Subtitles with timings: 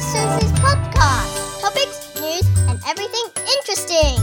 [0.00, 1.60] Sister Susie's podcast.
[1.60, 4.16] Topics, news, and everything interesting.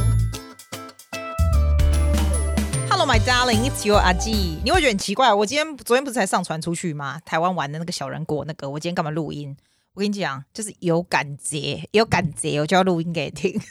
[2.90, 4.60] Hello, my darling, it's your 阿纪。
[4.64, 7.22] 你会觉得很奇怪，我今天昨天不是才上传出去吗？
[7.24, 9.56] 台湾玩的那个小人国那个，我今天干嘛录音？
[9.94, 13.62] 我跟你讲，就是有感觉，有感觉，我就要录音给你听。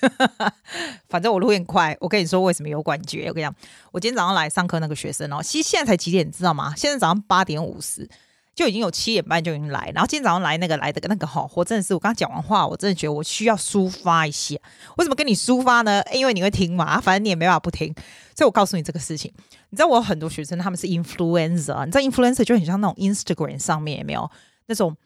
[1.10, 1.96] 反正我录音快。
[1.98, 3.26] 我跟你说为什么有感觉？
[3.26, 3.52] 我跟你讲，
[3.90, 6.72] 我今天早上来上课那个学生哦，其实现在才几点，你知道吗？
[6.76, 8.08] 现在早上八点五十
[8.56, 9.92] 就已经有七点半就已经来。
[9.94, 14.56] 然后今天早上来那个来的那个哈，我真的是我刚讲完话，我真的觉得我需要抒发一下。
[14.96, 16.02] 为什么跟你抒发呢？
[16.12, 17.94] 因为你会听嘛，反正你也没办法不听。
[18.34, 19.30] 所以我告诉你这个事情。
[19.70, 24.28] 你知道我有很多学生他们是 influencer，你知道 influencer 就很像那种 Instagram 上面有没有
[24.66, 24.96] 那种？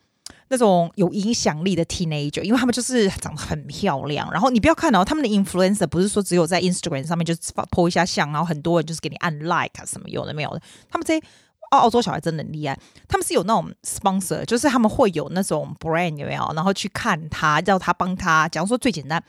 [0.47, 4.31] 那种有影响力的 teenager，因为他们就是长得很漂亮。
[4.31, 10.61] 然后你不要看哦，他们的 influencer 不是说只有在 Instagram 上面就是发 po 一下相，然后很多人就是给你按 like 什么有的没有的。
[10.89, 11.27] 他们这些
[11.71, 16.53] 澳澳洲小孩真的很厉害，他们是有那种 sponsor，就是他们会有那种 brand 有没有？
[16.55, 18.49] 然后去看他，叫他帮他。
[18.49, 19.23] 假如说最简单，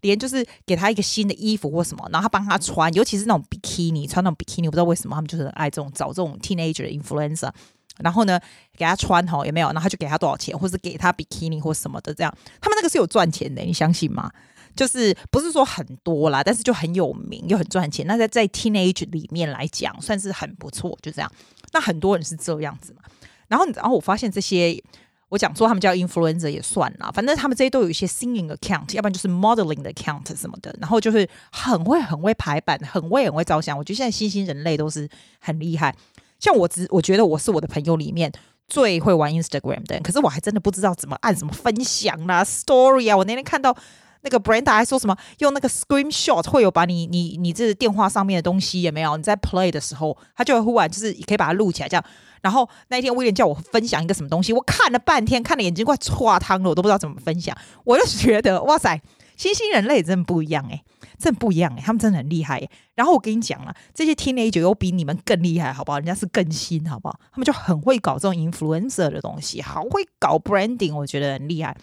[0.00, 7.50] 连就是给他一个新的衣服或什么，然后他帮他穿，尤其是那种 bikini，穿那种 bikini，我不知道为什么他们就是爱这种找这种 teenager 的 influencer。
[7.98, 8.40] 然后呢，
[8.78, 9.66] 给他穿吼，有没有？
[9.68, 14.30] 然后他就给他多少钱，或是给他 bikini 或什么的，这样他们那个是有赚钱的，你相信吗？
[14.76, 18.06] 就是不是说很多啦，但是就很有名又很赚钱。
[18.06, 21.30] 那在在 teenage 里面来讲，算是很不错，就这样。
[21.72, 23.02] 那很多人是这样子嘛。
[23.48, 24.80] 然后，然后我发现这些，
[25.28, 30.74] 我讲说他们叫 influencer 也算啦，反正他们这些都有一些 singing account，要不然就是 modeling 的 account 什么的。
[30.80, 33.76] 然后就是很会很会排版，很会很会照相。
[33.76, 35.08] 我觉得现在新兴人类都是
[35.40, 35.94] 很厉害。
[36.38, 38.32] 像我只我觉得我是我的朋友里面
[38.68, 43.16] 最会玩 Instagram 的，可是我还真的不知道怎么按什么分享啦、Story 啊。
[43.16, 43.76] 我那天看到
[44.22, 49.16] 那个 Brenda 还说什么用那个 Screenshot 会有把你你你这电话上面的东西有没有？
[49.16, 52.04] 你在 Play 的时候，他就会忽然就是可以把它录起来这样。
[52.42, 57.56] 然后那一天威廉叫我分享一个什么东西，我看了半天，看的眼睛快刷汤了，我都不知道怎么分享。
[57.84, 59.00] 我就觉得哇塞，
[59.36, 60.84] 新兴人类真的不一样诶、欸。
[61.18, 62.66] 真不一样哎，他们真的很厉害。
[62.94, 65.98] 然后我跟你讲了，这些 teenager 又比你们更厉害，好不好？
[65.98, 67.20] 人家是更新，好不好？
[67.30, 71.76] 他们就很会搞这种 influencer 的东西，好会搞 branding，我觉得很厉害。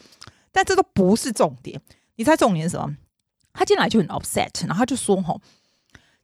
[0.52, 1.80] 但这都不是重点，
[2.18, 2.96] 你猜重点是什么？
[3.54, 5.42] 他进来就很 upset，然后他就说：“吼。”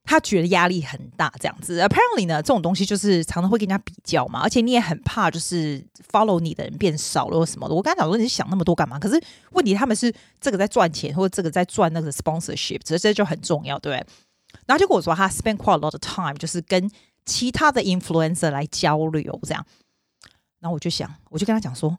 [0.05, 1.79] 他觉得压力很大，这样子。
[1.79, 5.81] Apparently 呢，这种东西就是常常会跟人家比较嘛，而且你也很怕，就是
[6.11, 7.73] follow 你的人变少了或什么的。
[7.73, 8.99] 我刚才讲说，你想那么多干嘛？
[8.99, 9.17] 可是
[9.51, 14.05] 问题他们是这个在赚钱，或者这个在赚那个 sponsorship，这这就很重要，对不对？
[14.65, 16.91] 然后就跟我说，他 spend quite a lot of time，就是跟
[17.25, 19.65] 其他的 influencer 来交流，这样。
[20.59, 21.97] 然后我就想，我就跟他讲说，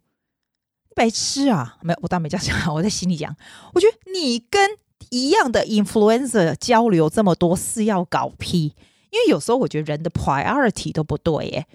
[0.95, 1.77] 白痴啊！
[1.83, 3.35] 没有，我倒没这样讲，我在心里讲，
[3.75, 4.71] 我觉得你跟。
[5.11, 8.75] 一样的 influencer 交流这么多是要搞屁，
[9.11, 11.67] 因为有时候我觉得人的 priority 都不对耶。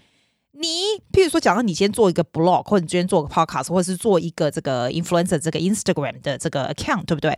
[0.54, 0.68] 你
[1.14, 7.38] 譬如说，假如你先做一个 blog，或者你今天做个 podcast，或者是做一个这个 influencer 这个 Instagram 的这个 account，对不对？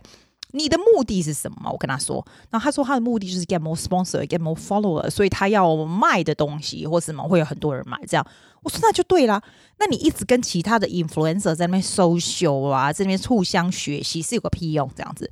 [0.52, 1.70] 你的目的是什么？
[1.70, 7.98] 我跟他说，然后他说他的目的就是 get more sponsor，get more follower，所以他要卖的东西或什么会有很多人买。
[8.06, 8.26] 这样
[8.62, 9.42] 我说那就对啦。
[9.78, 14.88] 那你一直跟其他的 influencer 在那边 social 啊，在那边互相学习是有个屁用？
[14.94, 15.30] 这样子。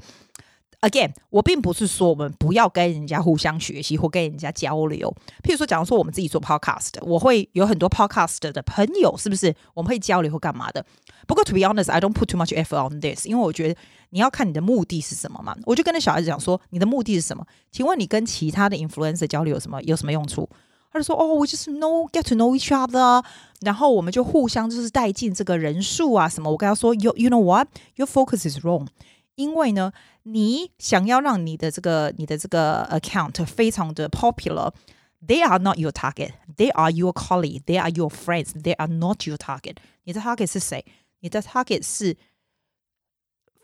[0.81, 5.14] Again，我并不是说我们不要跟人家互相学习或跟人家交流。
[5.42, 9.54] 譬如说，假如说我们自己做 podcast，我会有很多 podcast 的朋友，是不是？
[9.75, 10.82] 我们会交流或干嘛的？
[11.26, 13.78] 不过，to be honest，I don't put too much effort on this，因为我觉得
[14.10, 15.56] 你要看你的目的是什么嘛。
[15.65, 17.44] 我就跟那小孩子讲说，你的目的是什么？
[17.72, 20.48] 请问你跟其他的 influencer 交流有什么有什么用处？
[20.93, 23.25] 他就说，哦，we just know get to know each other，
[23.60, 26.50] 然后我们就互相就是带进这个人数啊什么。
[26.50, 28.88] 我跟他说，you you know what，your focus is wrong。
[29.37, 29.93] 因为呢，
[30.25, 39.25] 你想要让你的这个你的这个 account 非常的 popular，they are not your target，they are your colleague，they are your friends，they are not
[39.26, 39.76] your target。
[40.03, 40.84] 你的 target 是谁？
[41.20, 42.16] 你的 target 是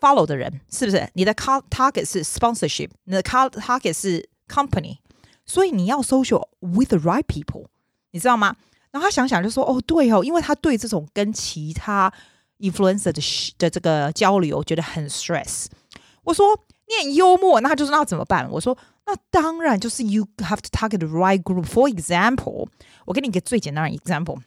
[0.00, 1.08] follow 的人，是不是？
[1.14, 4.98] 你的 target 是 sponsorship，你的 target 是 company。
[5.44, 7.66] 所以你要 social with the right people，
[8.12, 8.54] 你知道吗？
[8.92, 12.12] 然后他想想就说，哦，对哦，因为他对这种跟其他
[12.58, 15.66] influencer 的的这个交流觉得很 stress。
[16.22, 16.46] 我说
[16.86, 18.48] 你很幽默，那他就说那怎么办？
[18.50, 18.76] 我说
[19.06, 22.68] 那当然就是 you have to target the right group。For example，
[23.04, 24.38] 我给你一个最简单的 example。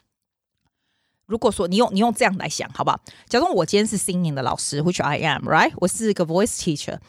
[1.30, 3.00] 如果说你用你用这样来想，好不好？
[3.28, 5.74] 假如我今天是 singing 的老师，which I am，right？
[5.78, 7.00] 我是一个 voice teacher，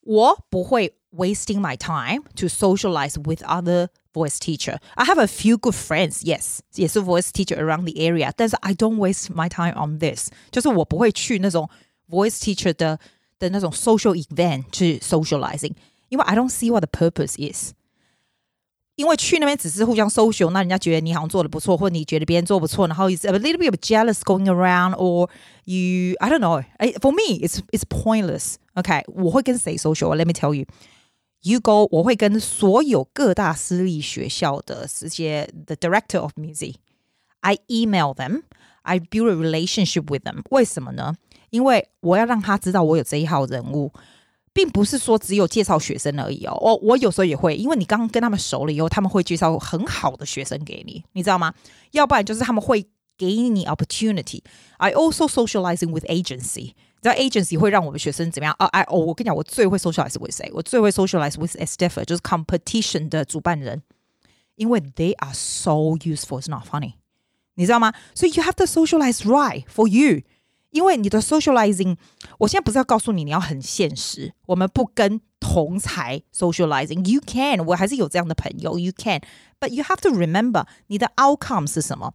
[0.00, 4.78] 我不会 wasting my time to socialize with other voice teacher.
[4.94, 9.32] I have a few good friends, yes，也是 voice teacher around the area，但是 I don't waste
[9.32, 11.70] my time on this，就是我不会去那种
[12.08, 12.98] voice teacher 的
[13.38, 15.74] 的那种 social event 去 socializing，
[16.08, 17.72] 因为 I don't see what the purpose is。
[18.98, 25.28] 因为去那边只是互相 social，那人家觉得你好像做的不错，或者你觉得别人做不错，然后 is a little bit of jealous going around，or
[25.64, 26.64] you I don't know。
[26.76, 39.00] 哎，for me it's it's pointless。OK，我会跟谁 social？Let me tell you，you go，我会跟所有各大私立学校的这些 the director of music，I email them，I
[39.00, 40.42] build a relationship with them。
[40.50, 41.16] 为什么呢？
[41.50, 43.92] 因为我要让他知道我有这一号人物。
[44.59, 51.53] 并不是说只有介绍学生而已哦，我我有时候也会，因为你刚刚跟他们熟了以后，他们会介绍很好的学生给你，你知道吗？
[51.91, 52.85] 要不然就是他们会
[53.17, 54.41] 给你 opportunity。
[54.75, 58.65] I also socializing with agency，你知道 agency 会让我们学生怎么样啊？
[58.65, 60.51] 哎哦，我跟你讲，我最会 socialize with 谁？
[60.53, 63.81] 我最会 socialize with Estefa，就是 competition 的主办人，
[64.55, 66.95] 因为 they are so useful，it's not funny，
[67.55, 67.93] 你知道吗？
[68.13, 70.23] 所以 you have to socialize right for you。
[70.70, 71.96] 因为你的 socializing，
[72.38, 78.78] 我现在不是要告诉你你要很现实，我们不跟同侪 socializing。You can，我还是有这样的朋友。
[78.78, 82.14] You can，but you have to remember 你的 outcome 是什么？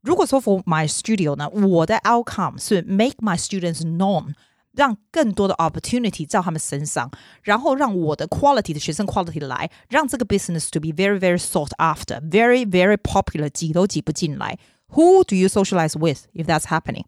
[0.00, 4.34] 如果说 for my studio 呢，我的 outcome 是 make my students known，
[4.72, 7.10] 让更多的 opportunity 在他们身上，
[7.42, 14.58] 然后让我的 quality 的学生 quality 来，让这个 business to be very very sought after，very very popular，挤都挤不进来。
[14.94, 17.04] Who do you socialize with if that's happening？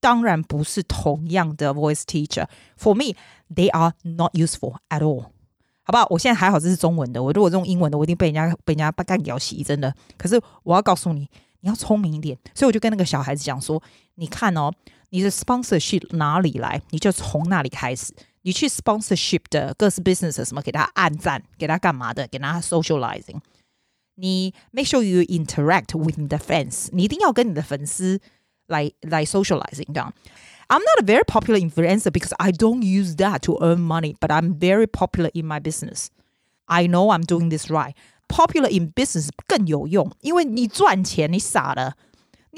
[0.00, 2.46] 当然不是同样的 voice teacher。
[2.78, 3.16] For me,
[3.54, 5.26] they are not useful at all。
[5.82, 6.06] 好不好？
[6.10, 7.22] 我现在还好，这是中文的。
[7.22, 9.94] 我如果用英文的，我一定被人家被人家干掉洗，真的。
[10.18, 11.20] 可是我要告诉你，
[11.60, 12.38] 你要聪明一点。
[12.54, 13.82] 所以我就跟那个小孩子讲说
[14.16, 14.70] ：“你看哦，
[15.08, 18.12] 你的 sponsorship 哪里来，你就从那里开始。
[18.42, 23.40] 你去 sponsorship 的各式 business 什么，给他按赞，给他干嘛的，给他 socializing。
[24.16, 26.88] 你 make sure you interact with the fans。
[26.92, 28.20] 你一定要跟你的粉丝。”
[28.67, 30.13] like like socializing down.
[30.69, 34.31] I'm not a very popular influencer because I don't use that to earn money, but
[34.31, 36.09] I'm very popular in my business.
[36.67, 37.93] I know I'm doing this right.
[38.29, 41.95] Popular in business 更有用，因为你赚钱，你傻了。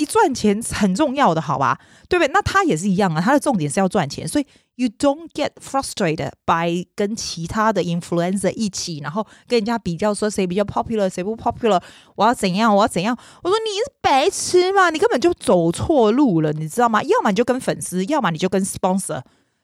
[0.00, 1.79] 你赚钱很重要的，好吧？
[2.08, 2.32] 对不对？
[2.32, 11.79] 那他也是一样啊，他的重点是要赚钱，所以 you don't get frustrated by 跟其他的 influencer 一起，然后跟人家比较说谁比较 popular，谁不 popular，
[12.17, 13.14] 我要怎样，我要怎样？
[13.43, 14.88] 我说你是白痴吗？
[14.88, 17.03] 你根本就走错路了，你知道吗？
[17.03, 19.20] 要么你就跟粉丝，要么你就跟 sponsor，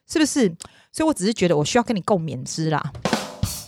[0.07, 0.55] 是不是？
[0.93, 2.93] 所以我只是觉得我需要跟你共勉之啦，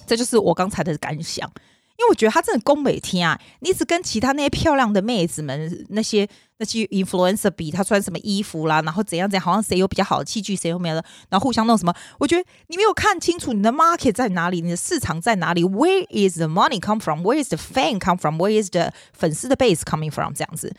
[0.07, 1.51] 这就是我刚才的感想。
[1.99, 3.39] 因为我觉得他真的攻美天啊！
[3.59, 6.29] 你一直跟其他那些漂亮的妹子们，那些
[6.59, 11.93] 那些 influencer 比，他穿什么衣服啦，然后怎样怎样，好像谁有比较好的器具，谁有没有的，然后互相弄什么？
[12.21, 17.23] 我觉得你没有看清楚你的 market 在哪里，你的市场在哪里？Where is the money come from?
[17.23, 18.39] Where is the fame come from?
[18.41, 20.33] Where is the 粉丝的 base coming from？
[20.33, 20.73] 这样子。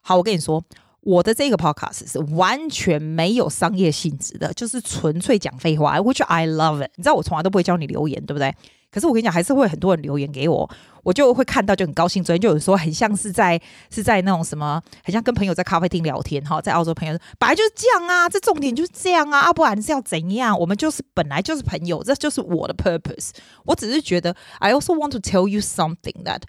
[0.00, 0.64] 好，我跟你说，
[1.06, 6.90] 我的这个 podcast 是完全没有商业性质的，就是纯粹讲废话，which I love it。
[6.96, 8.52] 你知道我从来都不会教你留言，对不对？
[8.90, 10.68] 可是我跟你讲，还是会很多人留言给我，
[11.04, 12.24] 我就会看到就很高兴。
[12.24, 20.58] 昨天就有人说，很像是在是在那种什么，很像跟朋友在咖啡厅聊天哈，在澳洲朋友本来就是这样啊，这重点就是这样啊，啊不然是要怎样？
[20.58, 23.30] 我们就是本来就是朋友，这就是我的 purpose。
[23.64, 26.42] 我只是觉得，I also want to tell you something that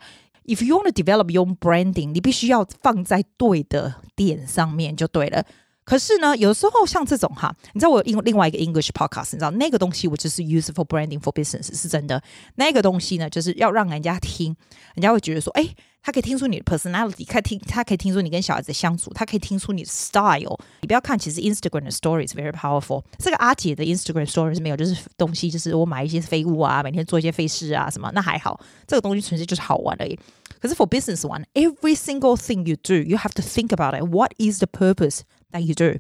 [0.47, 5.45] if you want to develop your branding，你必须要放在对的点上面就对了。
[5.88, 12.22] 可是呢，有时候像这种哈，你知道我有另外一个 English podcast，你知道那个东西我就是 useful branding for business 是真的。
[12.56, 14.54] 那个东西呢，就是要让人家听，
[14.96, 15.66] 人家会觉得说，哎，
[16.04, 20.60] 他可以听出你的 personality，可以听，他可以听出你跟小孩子相处，他可以听出你的 style。
[20.82, 23.02] 你不要看，其实 Instagram 的 story is very powerful。
[23.18, 28.60] 这个阿姐的 Instagram story 是没有，就是东西，就是我买一些废物啊，每天做一些废事啊什么，那还好。
[28.86, 30.20] 这个东西纯粹就是好玩而已。
[30.60, 34.04] 可是 for business one，every single thing you do，you have to think about it。
[34.10, 35.22] What is the purpose?
[35.52, 36.00] That you do，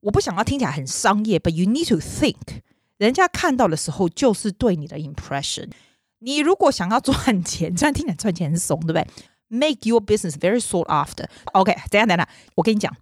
[0.00, 2.62] 我不想要听起来很商业，but you need to think。
[2.98, 5.70] 人家看到的时候就是对你的 impression。
[6.18, 9.06] 你如果想要赚钱，虽然听起来赚钱很怂，对不对
[9.48, 11.26] ？Make your business very sought after。
[11.52, 12.92] OK，等下等下，我跟你讲，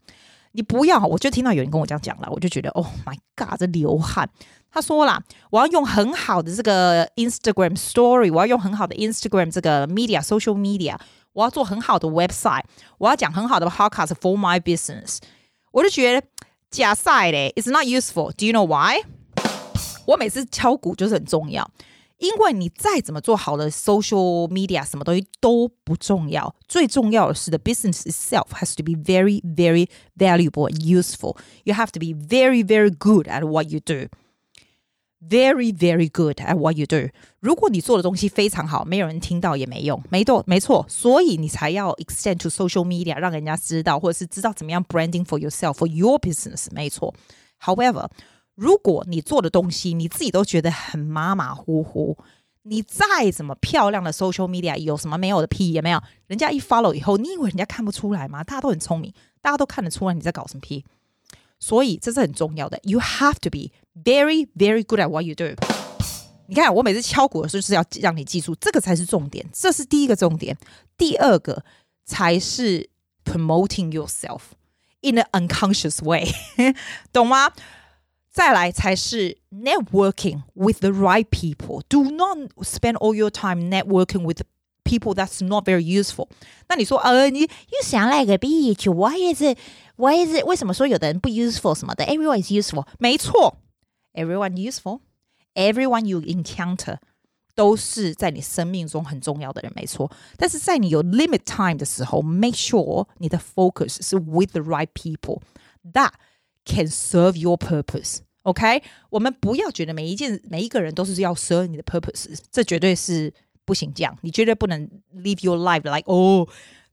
[0.52, 4.28] 你不要，我就听到有人跟我这样讲了，我就觉得，Oh my God，这流汗。
[4.70, 10.98] 他说啦，我要用很好的这个 Instagram Story，我要用很好的 Instagram 这个 media social media。
[11.33, 12.63] 我要做很好的 website，
[12.97, 15.19] 我要讲很好的 podcast for my business，
[15.71, 16.27] 我就觉得
[16.71, 19.03] 假赛嘞，it's not useful。Do you know why？
[20.05, 21.69] 我每次敲鼓就是很重要，
[22.17, 31.37] 因为你再怎么做好的 social media，什么东西都不重要，最重要的是 the business itself has to be very, very valuable and useful.
[31.65, 34.07] You have to be very, very good at what you do.
[35.30, 37.08] Very, very good at what you do.
[37.38, 46.66] 如果你做的东西非常好，没有人听到也没用，没错，没错，所以你才要 extend to social media，让人家知道，或者是知道怎么样 branding for yourself for your business。
[46.72, 47.14] 没错。
[47.60, 48.08] However，
[48.56, 52.18] 如果你做的东西你自己都觉得很马马虎虎，
[52.64, 58.42] 你再怎么漂亮的 social media，有什么没有的屁也没有，人家一 follow 以后，你以为人家看不出来吗？
[58.42, 60.84] 大家都很聪明，大家都看得出来你在搞什么屁。
[61.60, 63.70] 所以这是很重要的，you have to be
[64.03, 65.55] very very good at what you do。
[66.47, 70.57] 你看我每次敲鼓的时候，就是要让你记住，这个才是重点，这是第一个重点，
[70.97, 71.63] 第二个
[72.05, 72.89] 才是
[73.25, 74.41] promoting yourself
[75.01, 76.25] in an unconscious way，
[77.11, 77.51] 懂吗？
[78.31, 81.81] 再来才是 networking with the right people.
[81.89, 84.43] Do not spend all your time networking with
[84.83, 86.29] people that's not very useful.
[86.69, 88.89] 那你说，呃，你 you sound like a bitch.
[88.89, 89.57] Why is it?
[89.97, 90.45] Why is it?
[90.45, 92.05] 为什么说有的人不 useful 什么的？
[92.05, 92.85] Everyone is useful.
[92.99, 93.57] 没错
[94.13, 95.01] ，everyone useful.
[95.53, 96.97] Everyone you encounter
[97.55, 100.11] 都是在你生命中很重要的人，没错。
[100.37, 105.41] 但是在你有 limit time 的时候，make sure 你的 focus 是 with the right people.
[105.93, 106.11] That
[106.69, 108.83] Can serve your purpose, OK？
[109.09, 113.33] 我们不要觉得每一件每一个人都是要 serve 你的 purpose，这绝对是
[113.63, 113.93] 不行。
[113.93, 116.45] 这样你绝对不能 live your life like oh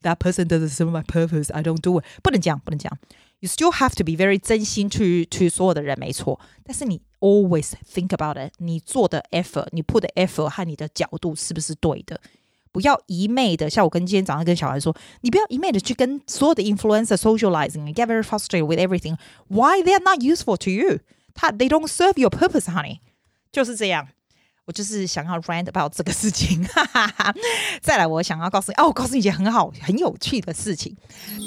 [0.03, 2.05] that person doesn't serve my purpose, I don't do it。
[2.23, 2.97] 不能讲，不能讲。
[3.42, 6.40] You still have to be very 真心去去所有的人，没错。
[6.64, 12.20] 但是你 always think about it，你做的 effort，你 put 的 effort 和你的角度是不是对的？
[12.72, 19.18] 不要一昧的，像我跟今天早上跟小孩说，你不要一昧的去跟所有的 influencer socializing，get very frustrated with everything.
[19.48, 21.00] Why they are not useful to you?
[21.34, 23.00] 他 they don't serve your purpose, honey.
[23.52, 24.10] 就是这样。
[24.66, 26.64] 我就是想要 rant about 这个事情。
[26.66, 27.34] 哈哈哈。
[27.82, 30.96] 再来，我想要告诉你，哦，我告诉你一件很好、很有趣的事情。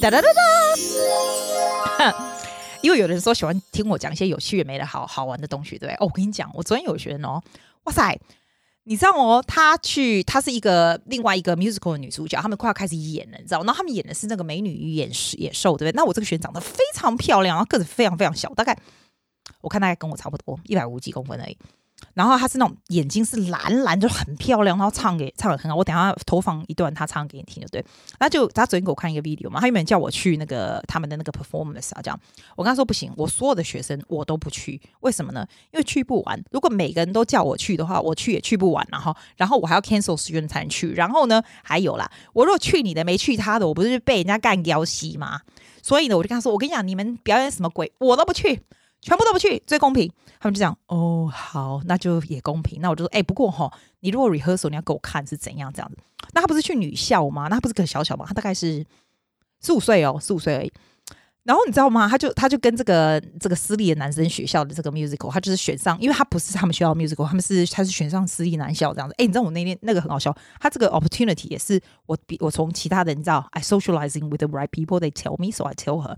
[0.01, 1.82] 哒哒哒哒。
[2.83, 5.95] 因为有人说喜欢听我讲一些有趣也没的好好玩的东西，对不对？
[5.95, 7.43] 哦，我跟你讲，我昨天有学生哦，
[7.85, 8.19] 哇塞！
[8.85, 13.59] 你知道哦，他去，他是一个另外一个 musical 的女主角，他们快要开始演了，你知道？
[13.63, 15.97] 然后他们演的是那个美女与野，野兽，对不对？
[15.97, 18.77] 那我这个学生长得非常漂亮，然后个子非常非常小，大概
[19.61, 21.57] 我看大概跟我差不多，一百五几公分而已。
[22.15, 24.77] 然后她是那种眼睛是蓝蓝，就很漂亮。
[24.77, 27.85] 然后唱给唱的很好，我等下投放一段她唱给你听，就对。
[28.19, 32.21] 那就她昨天给我看一个 video 嘛，她原本叫我去那个他们的那个 performance 啊，这样。
[32.57, 35.47] 我跟她说不行，我所有的学生我都不去，为什么呢？
[35.73, 36.43] 因为去不完。
[36.51, 40.93] 如果每个人都叫我去的话，我去也去不完，然后然后我还要 cancel 时间才能去。
[40.93, 45.41] 然后呢，还有啦，我如果去你的没去他的，我不是被人家干掉西吗？
[45.83, 48.63] 所以呢，我就跟她说，我跟你讲，你们表演什么鬼，我都不去。
[49.03, 50.11] 全部都不去，最公平。
[50.41, 52.81] 他们就讲，哦，好，那就也公平。
[52.81, 55.97] 那我就说，哎、不过哈，你如果 rehearsal，你要给我看是怎样这样子。
[56.33, 57.43] 那他不是去女校吗？
[57.49, 58.25] 那他不是个小小吗？
[58.27, 58.85] 他大概是
[59.61, 60.73] 十五岁哦，十五岁而已。
[61.45, 62.09] 然后你知道吗？
[62.09, 69.15] 他就他就跟这个这个私立的男生学校的这个 musical，他就是选上，因为他不是他们学校 musical，他们是他是选上私立男校这样子。
[69.19, 76.17] 哎、你知道我那天那个很好笑，他这个 opportunity 也是我比我从其他的你知道，I socializing with the right people，they tell me，so I tell her，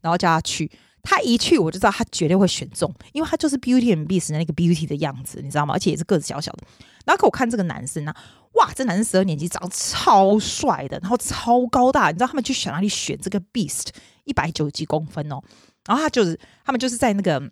[0.00, 0.70] 然后叫他去。
[1.04, 5.74] 他一去我就知道他绝对会选中，因为他就是 Beauty and Beast 的那个 Beauty 的样子，你知道吗？
[5.74, 6.64] 而且也是个子小小的。
[7.04, 8.12] 然后可我看这个男生呢、
[8.54, 13.90] 哇，这男生十二年级长得超帅的，然后超高大，你知道他们去选哪里选这个 Beast
[14.24, 15.40] 一百九十几公分哦，
[15.86, 17.50] 然后他就是他们就是在那个。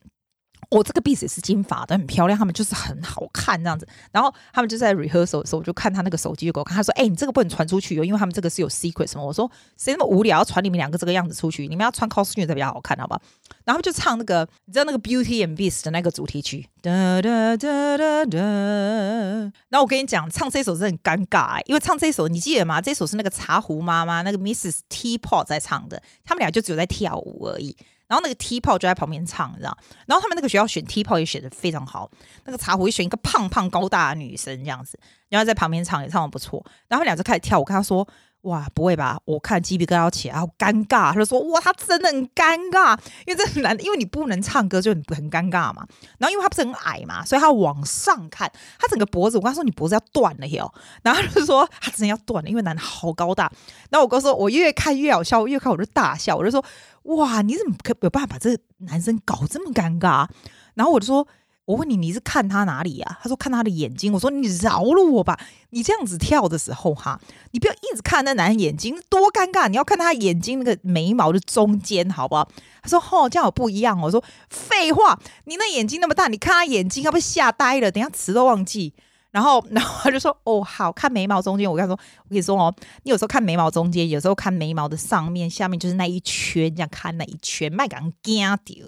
[0.70, 2.38] 我、哦、这个 b e a s 也是金发的，很漂亮。
[2.38, 3.86] 他们就是很好看这样子。
[4.10, 6.74] 然后他们就在 rehearsal 的时候，我就看他那个手机，就给我看。
[6.74, 11.68] 他说：“哎、你这个不能传出去哦，因为他们这个是有 secret 什么。”我说：“谁那么无聊要传你们两个这个样子出去？
[11.68, 13.20] 你们要穿 costume 才比较好看，好吧？”
[13.64, 16.66] 然后就唱那个，你知道那个 Beauty and Beast 的那个主题曲。
[16.80, 18.38] 哒哒哒哒哒。
[18.38, 22.80] 然后我跟你讲，唱这首是很尴尬、因为唱这首你记得吗？
[22.80, 24.78] 这首是那个茶壶妈妈那个 Mrs.
[24.88, 27.76] Teapot 在唱的，他们俩就只有在跳舞而已。
[28.12, 29.74] 然后那个 T 泡就在旁边唱，你知道？
[30.04, 32.10] 然后他们那个学校选 T 泡也选的非常好。
[32.44, 35.00] 那个茶壶也选一个胖胖高大的女生这样子，
[35.30, 36.62] 然后在旁边唱也唱的不错。
[36.88, 38.06] 然后两只开始跳，我跟他说。
[38.42, 39.20] 哇，不会吧？
[39.24, 41.12] 我看鸡皮疙瘩起来，好尴尬。
[41.12, 45.86] 他就说：“哇，他真的很尴尬，因为这很难，因为你不能唱歌，就很很尴尬嘛。
[46.18, 50.72] 然后因为他不是很矮嘛，所以他往上看，他整个脖子，我跟他说你脖子要断了哟。
[51.04, 53.50] 然后他就说他真的要断了，因为男的好高大。
[53.90, 56.36] 然后我哥说，我越看越好笑，越看我就大笑。
[56.36, 56.64] 我就说：
[57.04, 60.26] 哇，你怎么可有办法把这个男生搞这么尴尬？
[60.74, 61.26] 然后我就说。”
[61.64, 63.18] 我问你，你是看他哪里、啊？
[63.22, 64.12] 他说看他的眼睛。
[64.12, 65.38] 我说你饶了我吧，
[65.70, 67.20] 你这样子跳的时候哈，
[67.52, 69.68] 你不要一直看那男人眼睛，多尴尬！
[69.68, 72.48] 你要看他眼睛那个眉毛的中间，好不好？
[72.82, 74.00] 他说哦，这样我不一样。
[74.00, 77.92] 我说废话，你那眼睛那么大，你看他眼睛，要不吓呆了？
[77.92, 78.92] 等下词都忘记。
[79.30, 81.70] 然后，然后他就说哦，好看眉毛中间。
[81.70, 88.86] 我跟他说，我跟你说哦，你有时候看眉毛中间，有时候看眉毛的上面、下面，就是那一圈，这样看那一圈，麦敢惊掉。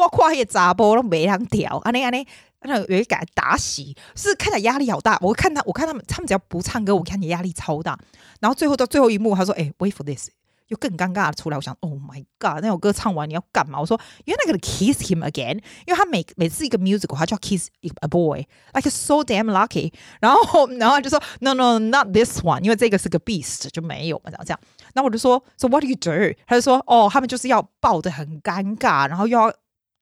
[0.00, 2.26] 我跨也砸波都没两条，啊那啊那，
[2.62, 3.82] 那有一改打死，
[4.14, 5.18] 是看起来压力好大。
[5.20, 7.98] 我看他，我看他们，他们只要不唱歌，我看你压力超大。
[8.40, 10.28] 然后最后到最后一幕，他说：“哎、，wait for this，
[10.68, 11.56] 又更尴尬的出来。
[11.56, 13.80] 我想，Oh my god，那首歌唱完你要干嘛？
[13.80, 19.92] 我说，You're not gonna kiss him again，因为他每每次一个 music，他就要 kiss a boy，like so damn lucky。
[20.20, 24.60] 然后然后就说，No no，not this one，因为这个是个 beast，就没有嘛，然后这样。
[24.94, 26.36] 然后我就说，So what do you do？
[26.46, 29.52] 他就说，哦，他们就是要抱得很尴尬，然后又要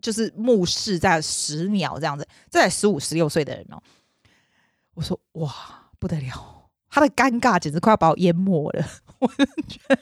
[0.00, 3.82] 就是目视在十秒这样子，这才十五十六岁的人哦。
[4.94, 5.52] 我说，哇，
[5.98, 6.70] 不得了。
[6.88, 8.86] 他的尴尬简直快要把我淹没了，
[9.18, 9.98] 我觉得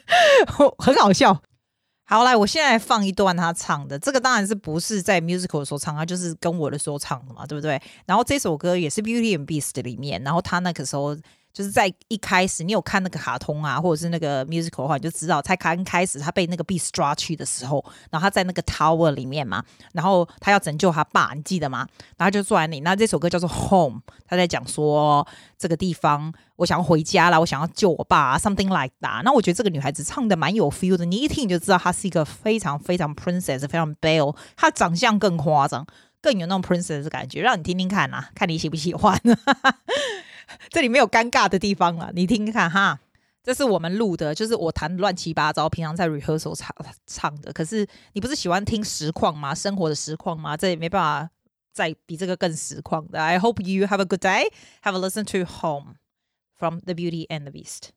[0.78, 1.42] 很好笑。
[2.04, 7.80] 好，来，我现在放一段他唱的，这个当然是不是在 musical 的时候唱，他就是跟我的时候唱的嘛，对不对？
[8.06, 11.16] 然后这首歌也是 Beauty and Beast 里面，然后他那个时候。
[11.56, 21.88] 就是在一开始，你有看那个卡通啊，或者是那个 musical 的话，你就知道，才刚开始他被那个 Beast 抓去的时候，然后他在那个 tower 里面嘛，然后他要拯救他爸，你记得吗？
[22.18, 29.22] 然后就坐在那里，那这首歌叫做 Home，他在讲说这个地方，我想要回家了，我想要救我爸啊，something like that。
[29.22, 35.86] 那我觉得这个女孩子唱的蛮有 feel 的，你一听你就知道她是一个非常非常 princess，非常 belle，她长相更夸张，
[36.20, 39.18] 更有那种 princess 的感觉，让你听听看啊，看你喜不喜欢。
[40.70, 42.98] 这里没有尴尬的地方了，你听听看哈，
[43.42, 46.74] 这是我们录的，就是我弹乱七八糟，平常在 rehearsal 唱
[47.06, 47.52] 唱的。
[47.52, 49.54] 可是你不是喜欢听实况吗？
[49.54, 50.56] 生活的实况吗？
[50.56, 51.30] 这也没办法
[51.72, 53.20] 再比这个更实况的。
[53.20, 54.50] I hope you have a good day.
[54.82, 55.96] Have a listen to Home
[56.58, 57.90] from The Beauty and the Beast.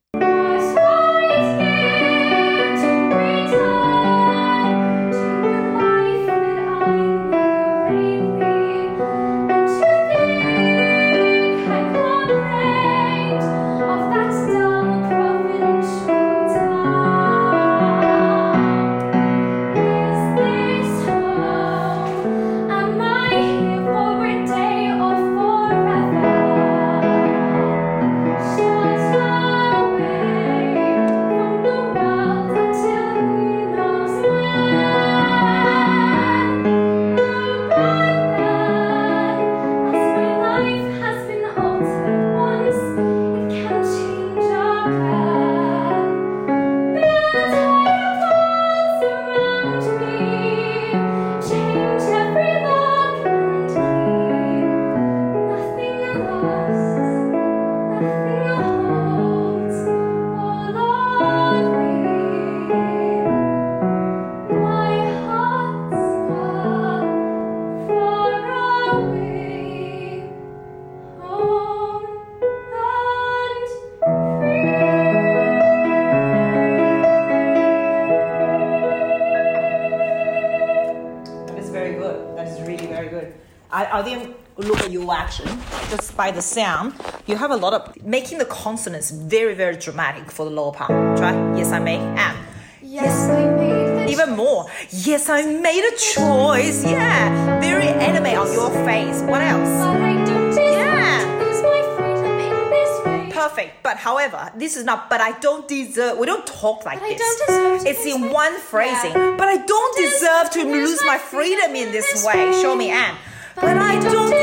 [85.90, 86.94] Just by the sound.
[87.26, 90.90] You have a lot of making the consonants very, very dramatic for the lower part.
[91.18, 91.32] Try.
[91.56, 91.96] Yes, I may.
[91.96, 92.36] Am.
[92.82, 94.10] Yes, yes, I made.
[94.10, 94.66] Even more.
[94.90, 96.84] Yes, I made a choice.
[96.84, 97.60] Yeah.
[97.60, 99.22] Very anime on your face.
[99.22, 99.68] What else?
[99.68, 101.38] But I don't yeah.
[101.38, 103.30] lose my freedom in this way.
[103.32, 103.82] Perfect.
[103.84, 105.08] But however, this is not.
[105.08, 106.18] But I don't deserve.
[106.18, 107.20] We don't talk like but this.
[107.20, 107.86] I don't deserve.
[107.86, 108.32] it's in way.
[108.32, 109.12] one phrasing.
[109.12, 109.36] Yeah.
[109.38, 112.50] But I don't deserve to lose my freedom in this way.
[112.60, 113.16] Show me, Anne.
[113.54, 114.39] But I don't deserve.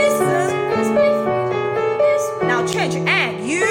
[2.71, 2.95] Change.
[2.95, 3.65] And you.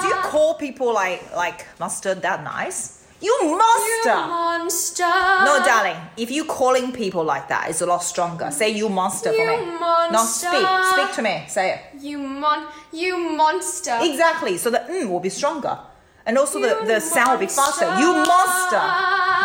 [0.00, 3.04] Do you call people like like mustard that nice?
[3.20, 4.10] You monster.
[4.10, 5.02] You monster.
[5.02, 5.96] No, darling.
[6.16, 8.50] If you calling people like that, it's a lot stronger.
[8.50, 9.78] Say you monster You for me.
[9.80, 10.12] monster.
[10.52, 10.66] No, speak.
[10.92, 11.44] Speak to me.
[11.48, 11.80] Say it.
[12.02, 12.66] You mon.
[12.92, 13.98] You monster.
[14.02, 14.56] Exactly.
[14.58, 15.78] So the mm will be stronger,
[16.26, 17.86] and also the, You the sound will be faster.
[17.98, 18.82] You monster.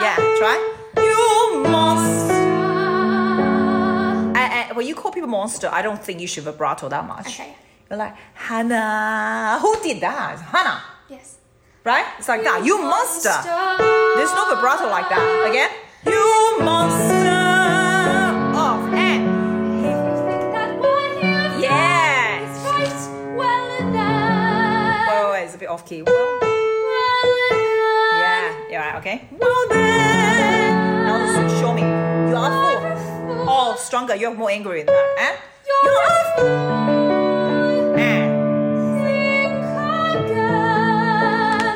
[0.04, 0.16] Yeah.
[0.38, 0.58] Try.
[0.98, 2.21] You monster.
[4.74, 7.28] When you call people monster, I don't think you should vibrato that much.
[7.28, 7.56] Okay.
[7.90, 9.60] You're like Hannah.
[9.62, 10.40] Who did that?
[10.40, 10.82] Hannah.
[11.10, 11.38] Yes.
[11.84, 12.06] Right?
[12.20, 12.64] It's like that.
[12.64, 13.36] You monster.
[14.16, 15.50] There's no vibrato like that.
[15.50, 15.72] Again.
[16.06, 17.41] You monster.
[34.12, 34.22] Stronger.
[34.22, 35.16] You're more angry than that.
[35.20, 35.36] Eh?
[35.68, 36.50] You're you're.
[37.98, 38.28] Eh.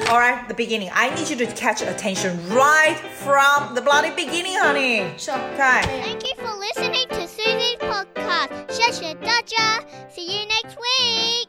[0.09, 0.89] All right, the beginning.
[0.93, 5.13] I need you to catch attention right from the bloody beginning, honey.
[5.17, 5.35] Sure.
[5.35, 5.81] Okay.
[5.81, 8.67] Thank you for listening to Susie's podcast.
[8.69, 9.85] Shasha Dacha.
[10.11, 11.44] See you next week.